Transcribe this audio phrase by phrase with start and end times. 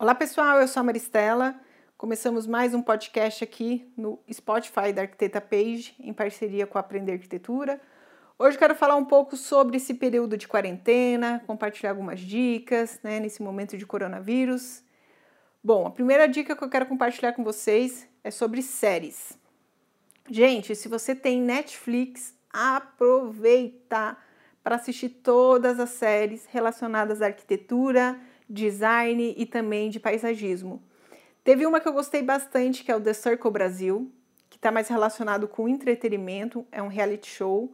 [0.00, 1.60] Olá pessoal, eu sou a Maristela.
[1.98, 7.12] Começamos mais um podcast aqui no Spotify da Arquiteta Page, em parceria com a Aprender
[7.12, 7.78] Arquitetura.
[8.38, 13.42] Hoje quero falar um pouco sobre esse período de quarentena, compartilhar algumas dicas né, nesse
[13.42, 14.82] momento de coronavírus.
[15.62, 19.38] Bom, a primeira dica que eu quero compartilhar com vocês é sobre séries.
[20.30, 24.16] Gente, se você tem Netflix, aproveita
[24.64, 28.18] para assistir todas as séries relacionadas à arquitetura,
[28.50, 30.82] design e também de paisagismo.
[31.44, 34.12] Teve uma que eu gostei bastante, que é o The Circle Brasil,
[34.50, 37.72] que está mais relacionado com entretenimento, é um reality show.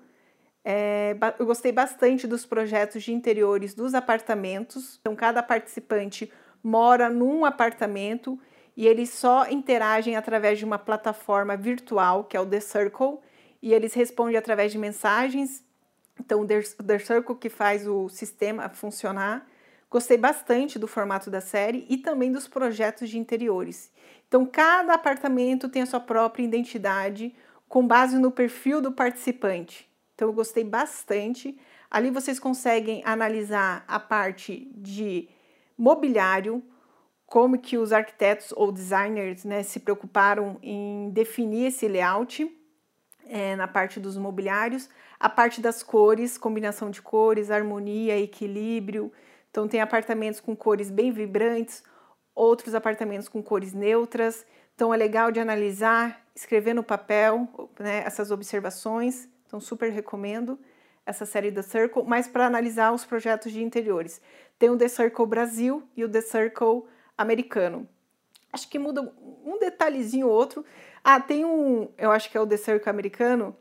[0.62, 4.98] É, eu gostei bastante dos projetos de interiores dos apartamentos.
[5.00, 6.30] Então, cada participante
[6.62, 8.38] mora num apartamento
[8.76, 13.18] e eles só interagem através de uma plataforma virtual, que é o The Circle,
[13.62, 15.64] e eles respondem através de mensagens.
[16.20, 19.46] Então, o The Circle que faz o sistema funcionar.
[19.90, 23.92] Gostei bastante do formato da série e também dos projetos de interiores.
[24.26, 27.34] Então, cada apartamento tem a sua própria identidade
[27.68, 29.88] com base no perfil do participante.
[30.14, 31.59] Então, eu gostei bastante.
[31.90, 35.29] Ali vocês conseguem analisar a parte de
[35.79, 36.62] mobiliário,
[37.26, 42.51] como que os arquitetos ou designers né, se preocuparam em definir esse layout
[43.29, 49.12] é, na parte dos mobiliários, a parte das cores, combinação de cores, harmonia, equilíbrio,
[49.57, 51.82] então, tem apartamentos com cores bem vibrantes,
[52.35, 54.45] outros apartamentos com cores neutras.
[54.74, 57.48] Então, é legal de analisar, escrever no papel
[57.80, 59.26] né, essas observações.
[59.46, 60.59] Então, super recomendo
[61.07, 64.21] essa série The Circle, mas para analisar os projetos de interiores.
[64.59, 66.82] Tem o The Circle Brasil e o The Circle
[67.16, 67.88] americano.
[68.53, 69.10] Acho que muda
[69.43, 70.66] um detalhezinho ou outro.
[71.03, 73.56] Ah, tem um, eu acho que é o The Circle americano,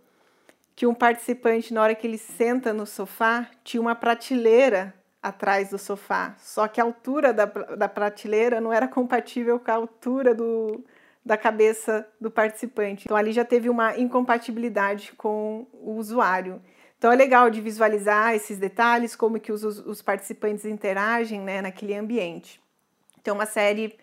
[0.75, 4.93] que um participante, na hora que ele senta no sofá, tinha uma prateleira
[5.27, 9.73] atrás do sofá, só que a altura da, da prateleira não era compatível com a
[9.73, 10.83] altura do,
[11.25, 13.05] da cabeça do participante.
[13.05, 16.61] Então ali já teve uma incompatibilidade com o usuário.
[16.97, 21.95] Então é legal de visualizar esses detalhes, como que os, os participantes interagem né, naquele
[21.95, 22.61] ambiente.
[23.19, 23.97] Então é uma série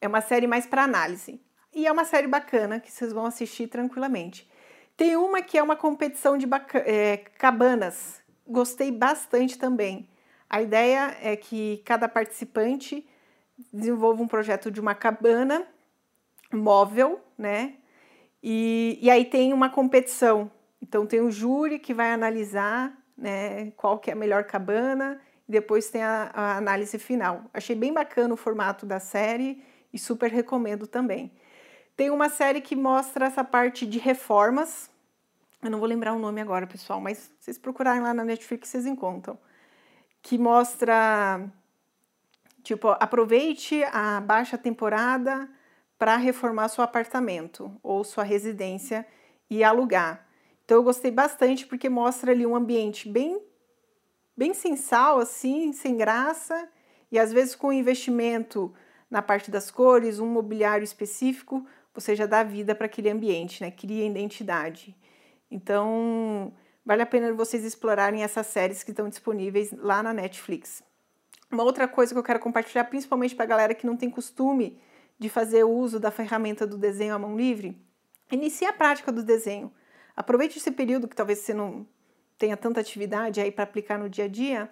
[0.00, 1.40] é uma série mais para análise.
[1.74, 4.48] E é uma série bacana que vocês vão assistir tranquilamente.
[4.96, 6.46] Tem uma que é uma competição de
[6.86, 8.20] é, cabanas.
[8.46, 10.08] Gostei bastante também.
[10.50, 13.06] A ideia é que cada participante
[13.72, 15.66] desenvolva um projeto de uma cabana
[16.52, 17.74] móvel, né?
[18.42, 20.50] E, e aí tem uma competição.
[20.80, 25.52] Então tem o júri que vai analisar né, qual que é a melhor cabana e
[25.52, 27.44] depois tem a, a análise final.
[27.52, 31.32] Achei bem bacana o formato da série e super recomendo também.
[31.96, 34.88] Tem uma série que mostra essa parte de reformas.
[35.60, 38.86] Eu não vou lembrar o nome agora, pessoal, mas vocês procurarem lá na Netflix vocês
[38.86, 39.36] encontram
[40.22, 41.50] que mostra
[42.62, 45.48] tipo, aproveite a baixa temporada
[45.98, 49.06] para reformar seu apartamento ou sua residência
[49.48, 50.26] e alugar.
[50.64, 53.40] Então eu gostei bastante porque mostra ali um ambiente bem
[54.36, 56.68] bem sensal assim, sem graça
[57.10, 58.72] e às vezes com investimento
[59.10, 63.70] na parte das cores, um mobiliário específico, você já dá vida para aquele ambiente, né?
[63.70, 64.94] Cria identidade.
[65.50, 66.52] Então,
[66.88, 70.82] Vale a pena vocês explorarem essas séries que estão disponíveis lá na Netflix.
[71.52, 74.80] Uma outra coisa que eu quero compartilhar, principalmente para a galera que não tem costume
[75.18, 77.78] de fazer uso da ferramenta do desenho à mão livre,
[78.32, 79.70] inicie a prática do desenho.
[80.16, 81.86] Aproveite esse período que talvez você não
[82.38, 84.70] tenha tanta atividade aí para aplicar no dia a dia,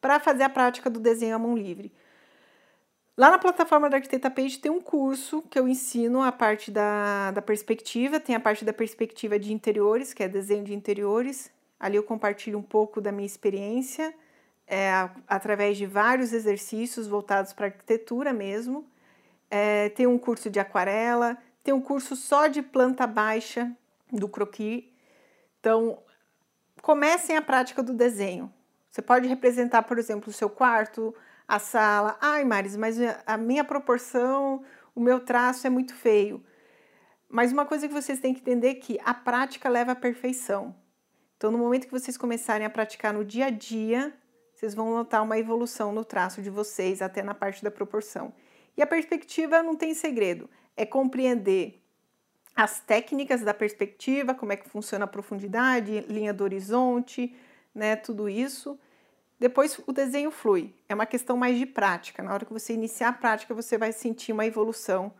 [0.00, 1.92] para fazer a prática do desenho à mão livre.
[3.16, 7.30] Lá na plataforma da Arquiteta Page tem um curso que eu ensino a parte da,
[7.30, 11.48] da perspectiva, tem a parte da perspectiva de interiores, que é desenho de interiores.
[11.78, 14.12] Ali eu compartilho um pouco da minha experiência,
[14.66, 14.90] é,
[15.28, 18.84] através de vários exercícios voltados para arquitetura mesmo.
[19.48, 23.70] É, tem um curso de aquarela, tem um curso só de planta baixa
[24.10, 24.84] do croquis.
[25.60, 25.98] Então,
[26.82, 28.52] comecem a prática do desenho.
[28.90, 31.14] Você pode representar, por exemplo, o seu quarto,
[31.46, 32.16] a sala.
[32.20, 32.96] Ai, Maris, mas
[33.26, 34.64] a minha proporção,
[34.94, 36.42] o meu traço é muito feio.
[37.28, 40.74] Mas uma coisa que vocês têm que entender é que a prática leva à perfeição.
[41.36, 44.12] Então, no momento que vocês começarem a praticar no dia a dia,
[44.54, 48.32] vocês vão notar uma evolução no traço de vocês, até na parte da proporção.
[48.76, 51.82] E a perspectiva não tem segredo, é compreender
[52.56, 57.34] as técnicas da perspectiva, como é que funciona a profundidade, linha do horizonte,
[57.74, 58.78] né, tudo isso
[59.38, 60.74] depois o desenho flui.
[60.88, 62.22] É uma questão mais de prática.
[62.22, 65.12] Na hora que você iniciar a prática, você vai sentir uma evolução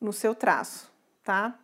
[0.00, 0.90] no seu traço,
[1.22, 1.58] tá?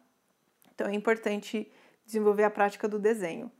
[0.74, 1.70] Então é importante
[2.04, 3.50] desenvolver a prática do desenho.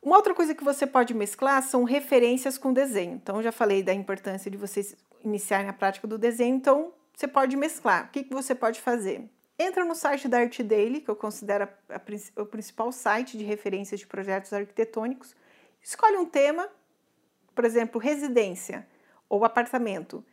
[0.00, 3.14] Uma outra coisa que você pode mesclar são referências com desenho.
[3.14, 7.56] Então, já falei da importância de vocês iniciarem a prática do desenho, então você pode
[7.56, 8.06] mesclar.
[8.06, 9.28] O que, que você pode fazer?
[9.58, 13.42] Entra no site da Art Daily, que eu considero a, a, o principal site de
[13.42, 15.34] referências de projetos arquitetônicos.
[15.82, 16.68] Escolhe um tema,
[17.58, 18.86] por exemplo, residência
[19.28, 20.24] ou apartamento.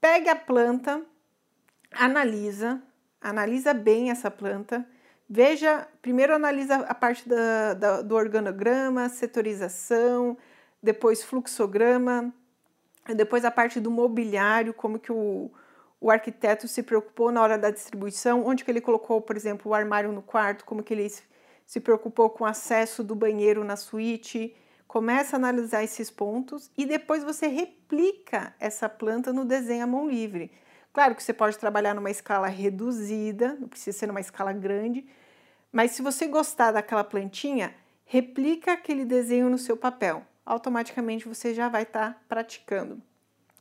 [0.00, 1.02] Pegue a planta,
[1.92, 2.82] analisa,
[3.20, 4.88] analisa bem essa planta.
[5.28, 10.38] Veja, primeiro analisa a parte da, da, do organograma, setorização,
[10.82, 12.32] depois fluxograma,
[13.14, 15.50] depois a parte do mobiliário, como que o,
[16.00, 19.74] o arquiteto se preocupou na hora da distribuição, onde que ele colocou, por exemplo, o
[19.74, 21.12] armário no quarto, como que ele
[21.66, 24.56] se preocupou com o acesso do banheiro na suíte.
[24.90, 30.10] Começa a analisar esses pontos e depois você replica essa planta no desenho à mão
[30.10, 30.50] livre.
[30.92, 35.06] Claro que você pode trabalhar numa escala reduzida, não precisa ser numa escala grande,
[35.70, 37.72] mas se você gostar daquela plantinha,
[38.04, 40.26] replica aquele desenho no seu papel.
[40.44, 43.00] Automaticamente você já vai estar tá praticando.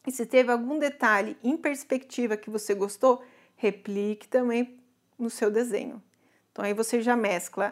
[0.07, 3.23] E se teve algum detalhe em perspectiva que você gostou,
[3.55, 4.79] replique também
[5.15, 6.01] no seu desenho.
[6.51, 7.71] Então aí você já mescla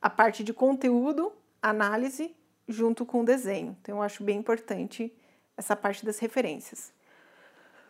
[0.00, 2.34] a parte de conteúdo, análise,
[2.68, 3.76] junto com o desenho.
[3.80, 5.12] Então eu acho bem importante
[5.56, 6.92] essa parte das referências.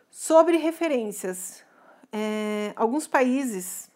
[0.09, 1.63] Sobre referências,
[2.11, 3.89] é, alguns países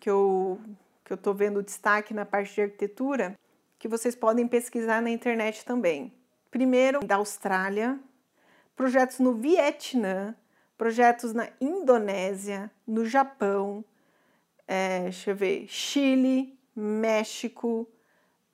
[0.00, 0.60] que eu
[1.04, 3.38] que eu estou vendo destaque na parte de arquitetura,
[3.78, 6.12] que vocês podem pesquisar na internet também.
[6.50, 7.96] Primeiro, da Austrália,
[8.74, 10.34] projetos no Vietnã,
[10.76, 13.84] projetos na Indonésia, no Japão,
[14.66, 17.88] é, deixa eu ver, Chile, México,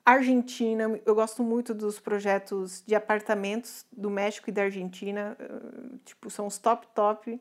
[0.05, 0.99] Argentina.
[1.05, 6.47] Eu gosto muito dos projetos de apartamentos do México e da Argentina, eh, tipo, são
[6.47, 7.39] os top top,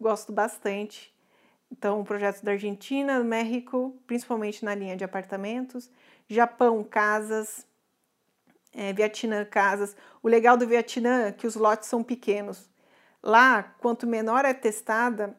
[0.00, 1.14] gosto bastante.
[1.70, 5.90] Então, projetos da Argentina, México, principalmente na linha de apartamentos,
[6.28, 7.66] Japão, casas,
[8.74, 9.96] é, Vietnã casas.
[10.22, 12.70] O legal do Vietnã é que os lotes são pequenos.
[13.22, 15.34] Lá, quanto menor é testada,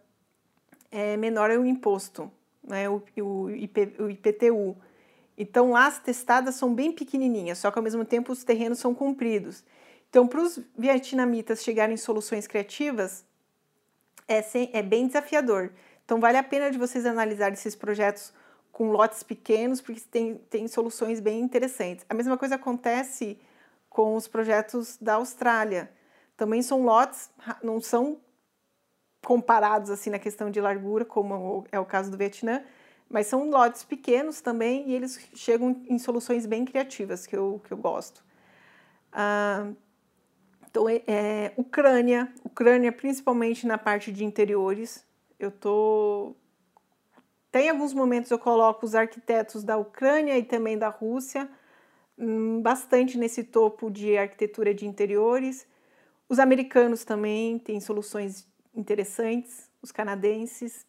[0.92, 2.32] é, menor é o imposto,
[2.64, 4.78] né, o, o, IP, o IPTU.
[5.38, 8.94] Então lá as testadas são bem pequenininhas, só que ao mesmo tempo os terrenos são
[8.94, 9.64] compridos.
[10.14, 13.26] Então, para os vietnamitas chegarem em soluções criativas,
[14.28, 15.72] é, sem, é bem desafiador.
[16.06, 18.32] Então, vale a pena de vocês analisarem esses projetos
[18.72, 22.06] com lotes pequenos, porque tem, tem soluções bem interessantes.
[22.08, 23.40] A mesma coisa acontece
[23.90, 25.92] com os projetos da Austrália.
[26.38, 27.32] Também são lotes,
[27.64, 28.20] não são
[29.26, 32.64] comparados assim na questão de largura, como é o caso do Vietnã,
[33.10, 37.72] mas são lotes pequenos também e eles chegam em soluções bem criativas que eu, que
[37.72, 38.24] eu gosto.
[39.12, 39.72] Ah,
[40.70, 45.06] então, é, é, Ucrânia, Ucrânia principalmente na parte de interiores,
[45.40, 46.36] eu tô
[47.52, 51.48] tem alguns momentos eu coloco os arquitetos da Ucrânia e também da Rússia,
[52.18, 55.68] hum, bastante nesse topo de arquitetura de interiores.
[56.28, 60.84] Os americanos também têm soluções interessantes, os canadenses,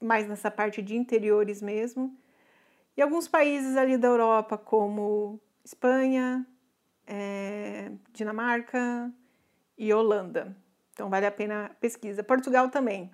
[0.00, 2.16] mais nessa parte de interiores mesmo.
[2.96, 6.46] E alguns países ali da Europa, como Espanha,
[7.06, 9.12] é, Dinamarca
[9.76, 10.56] e Holanda.
[10.92, 12.22] Então vale a pena a pesquisa.
[12.22, 13.10] Portugal também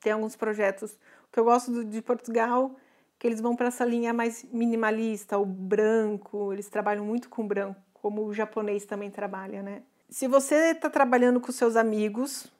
[0.00, 0.98] tem alguns projetos
[1.30, 2.74] que eu gosto de Portugal,
[3.18, 7.80] que eles vão para essa linha mais minimalista, o branco, eles trabalham muito com branco,
[7.92, 9.82] como o japonês também trabalha, né?
[10.08, 12.50] Se você está trabalhando com seus amigos,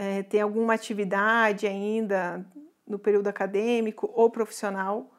[0.00, 2.42] é, tem alguma atividade ainda
[2.86, 5.10] no período acadêmico ou profissional,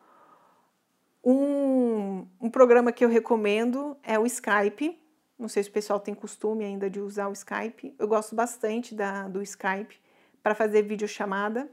[1.24, 5.00] um, um programa que eu recomendo é o Skype.
[5.38, 7.96] Não sei se o pessoal tem costume ainda de usar o Skype.
[8.00, 10.02] Eu gosto bastante da, do Skype
[10.42, 11.70] para fazer videochamada.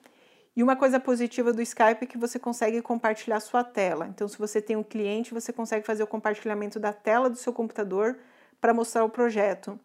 [0.54, 4.06] E uma coisa positiva do Skype é que você consegue compartilhar sua tela.
[4.06, 7.54] Então, se você tem um cliente, você consegue fazer o compartilhamento da tela do seu
[7.54, 8.18] computador
[8.60, 9.80] para mostrar o projeto.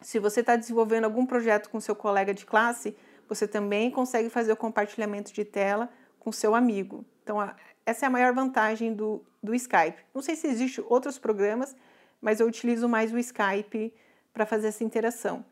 [0.00, 2.96] Se você está desenvolvendo algum projeto com seu colega de classe,
[3.28, 5.88] você também consegue fazer o compartilhamento de tela
[6.18, 7.04] com seu amigo.
[7.22, 7.38] Então,
[7.84, 10.02] essa é a maior vantagem do, do Skype.
[10.14, 11.74] Não sei se existem outros programas,
[12.20, 13.92] mas eu utilizo mais o Skype
[14.32, 15.44] para fazer essa interação.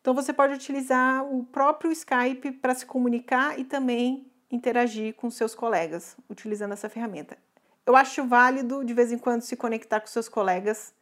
[0.00, 5.54] Então você pode utilizar o próprio Skype para se comunicar e também interagir com seus
[5.54, 7.36] colegas utilizando essa ferramenta.
[7.84, 10.94] Eu acho válido de vez em quando se conectar com seus colegas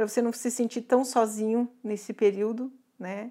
[0.00, 3.30] para você não se sentir tão sozinho nesse período, né?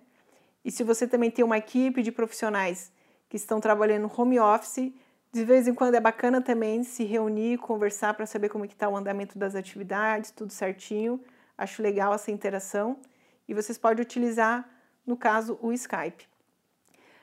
[0.63, 2.91] E se você também tem uma equipe de profissionais
[3.27, 4.93] que estão trabalhando home office,
[5.31, 8.95] de vez em quando é bacana também se reunir, conversar para saber como está o
[8.95, 11.19] andamento das atividades, tudo certinho.
[11.57, 12.99] Acho legal essa interação.
[13.47, 14.69] E vocês podem utilizar
[15.07, 16.29] no caso o Skype.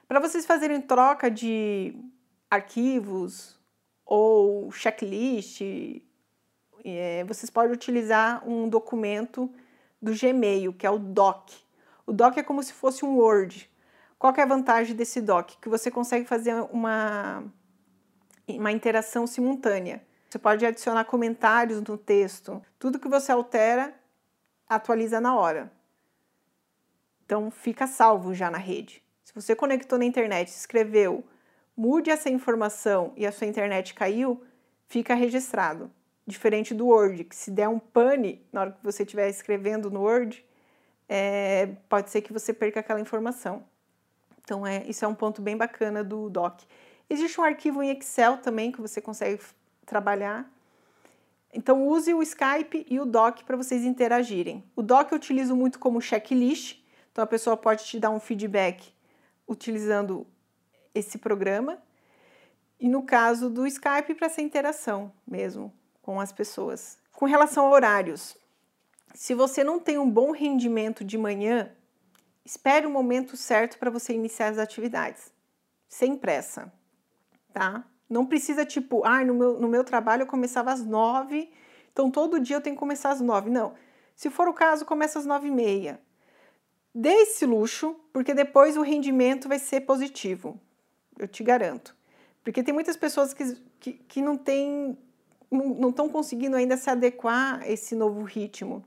[0.09, 1.95] Para vocês fazerem troca de
[2.51, 3.61] arquivos
[4.05, 5.61] ou checklist,
[6.91, 9.51] é, vocês podem utilizar um documento
[10.01, 11.51] do Gmail, que é o Doc.
[12.07, 13.69] O doc é como se fosse um Word.
[14.19, 15.51] Qual é a vantagem desse doc?
[15.61, 17.45] Que você consegue fazer uma,
[18.49, 20.03] uma interação simultânea.
[20.29, 22.63] Você pode adicionar comentários no texto.
[22.79, 23.95] Tudo que você altera,
[24.69, 25.73] atualiza na hora.
[27.25, 29.03] Então fica salvo já na rede.
[29.25, 31.25] Se você conectou na internet, escreveu,
[31.77, 34.43] mude essa informação e a sua internet caiu,
[34.87, 35.91] fica registrado.
[36.27, 40.01] Diferente do Word, que se der um pane na hora que você estiver escrevendo no
[40.01, 40.45] Word,
[41.09, 43.65] é, pode ser que você perca aquela informação.
[44.43, 46.63] Então, é, isso é um ponto bem bacana do Doc.
[47.09, 49.41] Existe um arquivo em Excel também que você consegue
[49.85, 50.51] trabalhar.
[51.53, 54.65] Então, use o Skype e o Doc para vocês interagirem.
[54.75, 56.81] O Doc eu utilizo muito como checklist,
[57.13, 58.93] então a pessoa pode te dar um feedback
[59.47, 60.27] utilizando
[60.93, 61.79] esse programa.
[62.81, 65.73] E no caso do Skype, para essa interação mesmo
[66.07, 66.97] com as pessoas.
[67.13, 68.37] Com relação a horários,
[69.13, 71.73] se você não tem um bom rendimento de manhã,
[72.45, 75.33] espere o momento certo para você iniciar as atividades,
[75.89, 76.73] sem pressa,
[77.53, 77.85] tá?
[78.09, 81.51] Não precisa tipo, ah, no meu, no meu trabalho eu começava às nove,
[81.91, 83.51] então todo dia eu tenho que começar às nove.
[83.51, 83.75] Não.
[84.15, 86.01] Se for o caso, começa às nove e meia.
[86.95, 90.61] Dê esse luxo, porque depois o rendimento vai ser positivo.
[91.19, 91.97] Eu te garanto.
[92.45, 94.97] Porque tem muitas pessoas que, que, que não têm
[95.51, 98.85] não estão conseguindo ainda se adequar a esse novo ritmo.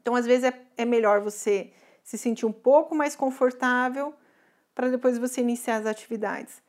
[0.00, 1.70] Então, às vezes, é, é melhor você
[2.02, 4.12] se sentir um pouco mais confortável
[4.74, 6.60] para depois você iniciar as atividades.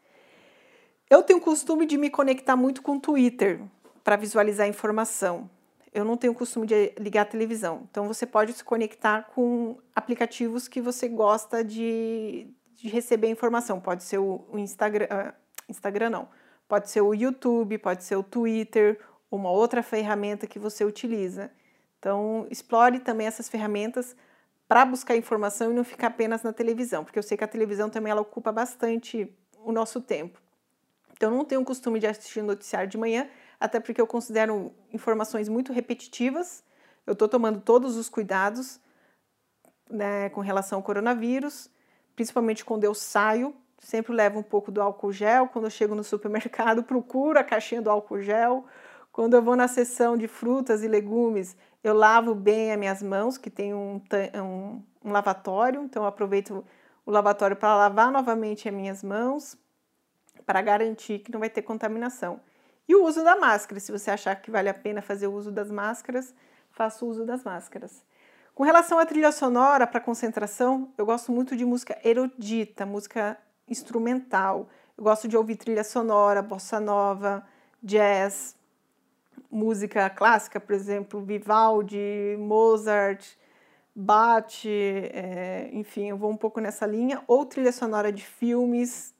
[1.09, 3.61] Eu tenho o costume de me conectar muito com o Twitter
[4.03, 5.49] para visualizar informação.
[5.93, 7.87] Eu não tenho o costume de ligar a televisão.
[7.89, 13.79] Então, você pode se conectar com aplicativos que você gosta de, de receber informação.
[13.79, 15.33] Pode ser o, o Instagram, uh,
[15.69, 16.27] Instagram não.
[16.67, 18.99] Pode ser o YouTube, pode ser o Twitter,
[19.35, 21.51] uma outra ferramenta que você utiliza.
[21.99, 24.15] Então, explore também essas ferramentas
[24.67, 27.89] para buscar informação e não ficar apenas na televisão, porque eu sei que a televisão
[27.89, 30.41] também ela ocupa bastante o nosso tempo.
[31.13, 35.47] Então, não tenho o costume de assistir noticiário de manhã, até porque eu considero informações
[35.47, 36.63] muito repetitivas.
[37.07, 38.79] Eu estou tomando todos os cuidados
[39.89, 41.69] né, com relação ao coronavírus,
[42.15, 43.55] principalmente quando eu saio.
[43.79, 45.47] Sempre levo um pouco do álcool gel.
[45.47, 48.65] Quando eu chego no supermercado, procuro a caixinha do álcool gel
[49.13, 53.38] quando eu vou na seção de frutas e legumes, eu lavo bem as minhas mãos,
[53.38, 54.01] que tem um,
[54.34, 56.65] um, um lavatório, então eu aproveito
[57.05, 59.55] o lavatório para lavar novamente as minhas mãos,
[60.48, 62.41] para garantir que não vai ter contaminação.
[62.88, 65.51] E o uso da máscara, se você achar que vale a pena fazer o uso
[65.51, 66.34] das máscaras,
[66.72, 68.03] faça o uso das máscaras.
[68.55, 73.38] Com relação à trilha sonora para concentração, eu gosto muito de música erudita, música
[73.70, 74.67] instrumental.
[74.98, 77.46] Eu gosto de ouvir trilha sonora, bossa nova,
[77.82, 78.55] jazz,
[79.49, 83.25] música clássica, por exemplo, Vivaldi, Mozart,
[83.95, 89.13] Bach, é, enfim, eu vou um pouco nessa linha, ou trilha sonora de filmes,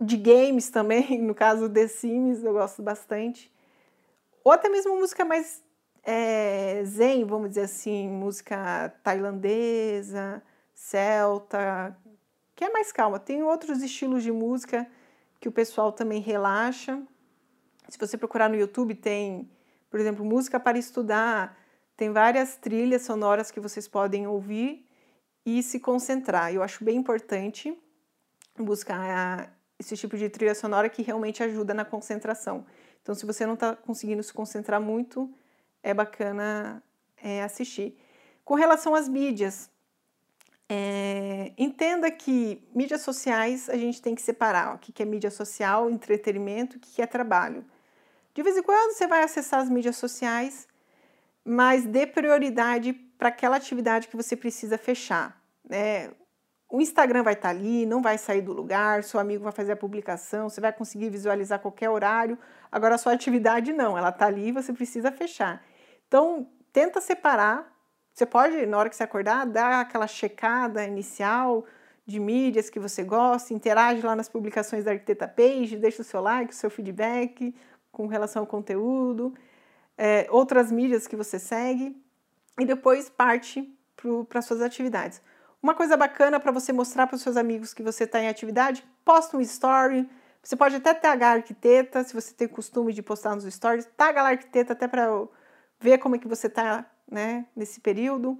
[0.00, 3.50] de games também, no caso The Sims, eu gosto bastante,
[4.44, 5.62] ou até mesmo música mais
[6.02, 10.42] é, zen, vamos dizer assim, música tailandesa,
[10.74, 11.96] celta,
[12.54, 13.18] que é mais calma.
[13.18, 14.86] Tem outros estilos de música
[15.40, 17.00] que o pessoal também relaxa.
[17.88, 19.50] Se você procurar no YouTube, tem,
[19.90, 21.58] por exemplo, música para estudar,
[21.96, 24.86] tem várias trilhas sonoras que vocês podem ouvir
[25.44, 26.52] e se concentrar.
[26.52, 27.76] Eu acho bem importante
[28.58, 32.64] buscar esse tipo de trilha sonora que realmente ajuda na concentração.
[33.02, 35.32] Então, se você não está conseguindo se concentrar muito,
[35.82, 36.82] é bacana
[37.16, 37.98] é, assistir.
[38.44, 39.70] Com relação às mídias,
[40.68, 45.90] é, entenda que mídias sociais a gente tem que separar o que é mídia social,
[45.90, 47.64] entretenimento, o que é trabalho.
[48.34, 50.66] De vez em quando você vai acessar as mídias sociais,
[51.44, 55.40] mas dê prioridade para aquela atividade que você precisa fechar.
[55.68, 56.10] Né?
[56.68, 59.72] O Instagram vai estar tá ali, não vai sair do lugar, seu amigo vai fazer
[59.72, 62.38] a publicação, você vai conseguir visualizar qualquer horário.
[62.70, 65.62] Agora, a sua atividade não, ela está ali e você precisa fechar.
[66.08, 67.70] Então, tenta separar.
[68.14, 71.66] Você pode, na hora que você acordar, dar aquela checada inicial
[72.06, 76.20] de mídias que você gosta, interage lá nas publicações da Arquiteta Page, deixa o seu
[76.20, 77.54] like, o seu feedback,
[77.92, 79.34] com relação ao conteúdo,
[79.96, 81.96] é, outras mídias que você segue
[82.58, 83.72] e depois parte
[84.28, 85.20] para as suas atividades.
[85.62, 88.84] Uma coisa bacana para você mostrar para os seus amigos que você está em atividade,
[89.04, 90.08] posta um story.
[90.42, 94.28] Você pode até tagar arquiteta, se você tem costume de postar nos stories, taga a
[94.30, 95.08] arquiteta até para
[95.78, 98.36] ver como é que você está né, nesse período.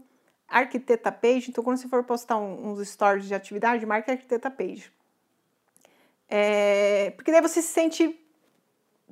[0.49, 4.93] Arquiteta Page, então quando você for postar um, uns stories de atividade, marque Arquiteta Page.
[6.29, 8.19] É, porque daí você se sente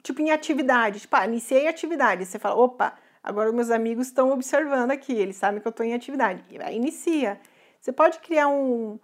[0.02, 4.90] tipo em atividade, tipo, ah, iniciei atividade, você fala, opa, agora meus amigos estão observando
[4.90, 7.40] aqui, eles sabem que eu estou em atividade, aí inicia.
[7.80, 8.98] Você pode criar um,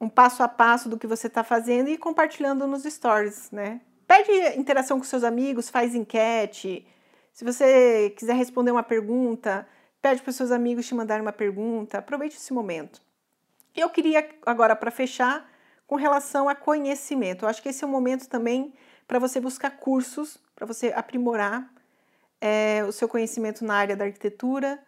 [0.00, 3.80] um passo a passo do que você está fazendo e ir compartilhando nos stories, né?
[4.06, 6.86] Pede interação com seus amigos, faz enquete.
[7.32, 9.66] Se você quiser responder uma pergunta,
[10.00, 11.98] pede para os seus amigos te mandarem uma pergunta.
[11.98, 13.02] Aproveite esse momento.
[13.76, 15.48] Eu queria agora para fechar
[15.88, 17.44] com relação a conhecimento.
[17.44, 18.74] Eu acho que esse é o momento também
[19.08, 21.72] para você buscar cursos, para você aprimorar
[22.40, 24.78] é, o seu conhecimento na área da arquitetura.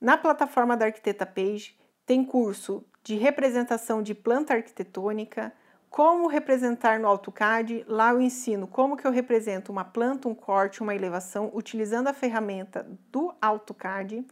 [0.00, 5.52] Na plataforma da Arquiteta Page tem curso de representação de planta arquitetônica,
[5.90, 7.84] como representar no AutoCAD.
[7.86, 12.14] Lá eu ensino como que eu represento uma planta, um corte, uma elevação, utilizando a
[12.14, 14.26] ferramenta do AutoCAD.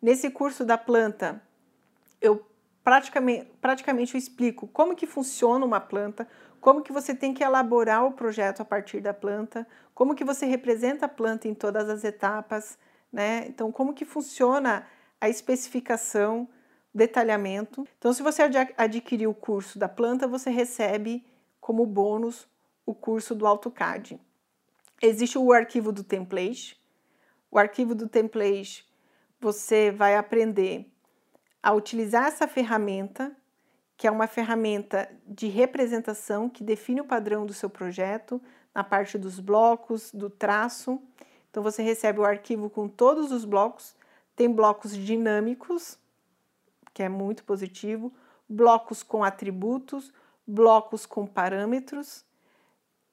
[0.00, 1.42] Nesse curso da planta,
[2.20, 2.46] eu
[2.84, 6.28] praticamente, praticamente eu explico como que funciona uma planta,
[6.60, 10.46] como que você tem que elaborar o projeto a partir da planta, como que você
[10.46, 12.78] representa a planta em todas as etapas,
[13.12, 13.46] né?
[13.48, 14.86] Então, como que funciona
[15.20, 16.48] a especificação,
[16.94, 17.86] detalhamento.
[17.98, 18.42] Então, se você
[18.76, 21.26] adquirir o curso da planta, você recebe
[21.60, 22.46] como bônus
[22.86, 24.20] o curso do AutoCAD.
[25.02, 26.80] Existe o arquivo do template.
[27.50, 28.86] O arquivo do template
[29.40, 30.93] você vai aprender
[31.64, 33.34] a utilizar essa ferramenta,
[33.96, 38.38] que é uma ferramenta de representação que define o padrão do seu projeto
[38.74, 41.00] na parte dos blocos, do traço.
[41.50, 43.96] Então você recebe o arquivo com todos os blocos,
[44.36, 45.98] tem blocos dinâmicos,
[46.92, 48.12] que é muito positivo,
[48.46, 50.12] blocos com atributos,
[50.46, 52.26] blocos com parâmetros.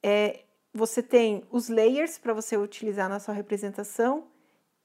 [0.02, 0.44] É,
[0.74, 4.24] você tem os layers para você utilizar na sua representação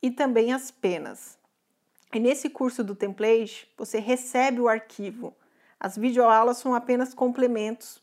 [0.01, 1.37] e também as penas.
[2.13, 5.35] E nesse curso do template, você recebe o arquivo.
[5.79, 8.01] As videoaulas são apenas complementos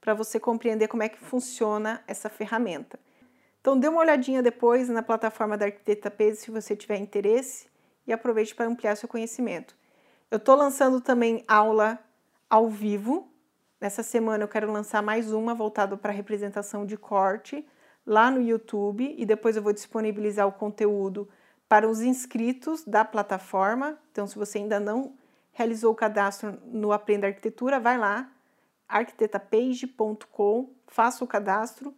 [0.00, 2.98] para você compreender como é que funciona essa ferramenta.
[3.60, 7.66] Então dê uma olhadinha depois na plataforma da Arquiteta Peso se você tiver interesse
[8.06, 9.74] e aproveite para ampliar seu conhecimento.
[10.30, 11.98] Eu estou lançando também aula
[12.48, 13.28] ao vivo.
[13.80, 17.66] Nessa semana eu quero lançar mais uma voltada para representação de corte
[18.06, 21.28] lá no YouTube e depois eu vou disponibilizar o conteúdo
[21.68, 23.98] para os inscritos da plataforma.
[24.12, 25.14] Então, se você ainda não
[25.52, 28.30] realizou o cadastro no Aprenda Arquitetura, vai lá,
[28.88, 31.94] arquitetapage.com, faça o cadastro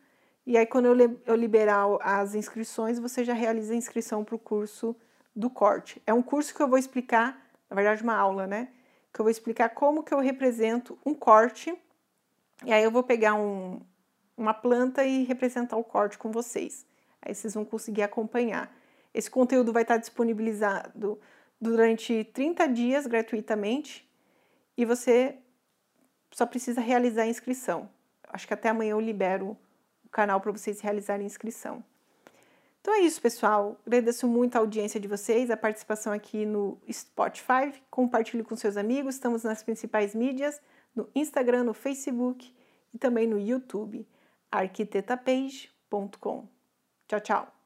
[0.49, 0.87] e aí quando
[1.27, 4.97] eu liberar as inscrições, você já realiza a inscrição para o curso
[5.37, 6.01] do corte.
[6.07, 8.69] É um curso que eu vou explicar, na verdade uma aula, né?
[9.13, 11.77] Que eu vou explicar como que eu represento um corte
[12.65, 13.83] e aí eu vou pegar um,
[14.35, 16.87] uma planta e representar o corte com vocês.
[17.21, 18.75] Aí vocês vão conseguir acompanhar.
[19.19, 21.19] Esse conteúdo vai estar disponibilizado
[21.61, 24.09] durante 30 dias gratuitamente
[24.77, 25.37] e você
[26.31, 27.91] só precisa realizar a inscrição.
[28.29, 29.57] Acho que até amanhã eu libero
[30.05, 31.83] o canal para vocês realizarem a inscrição.
[32.81, 33.77] Então é isso, pessoal.
[33.85, 37.73] Agradeço muito a audiência de vocês, a participação aqui no Spotify.
[37.91, 39.17] Compartilhe com seus amigos.
[39.17, 40.61] Estamos nas principais mídias,
[40.95, 42.55] no Instagram, no Facebook
[42.95, 44.07] e também no YouTube,
[44.53, 46.47] arquitetapage.com.
[47.09, 47.58] Tchau, tchau.